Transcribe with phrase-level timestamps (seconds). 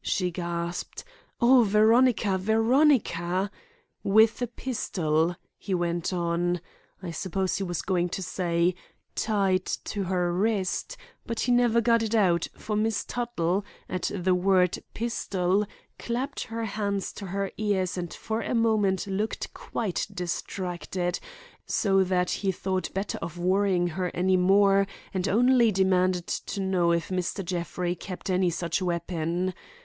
[0.00, 1.02] she gasped.
[1.40, 3.50] 'Oh, Veronica, Veronica!'
[4.04, 8.76] 'With a pistol,' he went on—I suppose he was going to say,
[9.16, 14.36] 'tied to her wrist,' but he never got it out, for Miss Tuttle, at the
[14.36, 15.66] word 'pistol'
[15.98, 21.18] clapped her hands to her ears and for a moment looked quite distracted,
[21.66, 26.92] so that he thought better of worrying her any more and only demanded to know
[26.92, 27.44] if Mr.
[27.44, 29.52] Jeffrey kept any such weapon.